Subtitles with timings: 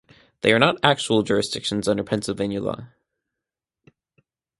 [0.41, 2.87] They are not actual jurisdictions under Pennsylvania law.